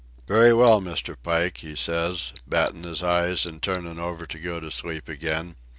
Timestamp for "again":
5.07-5.55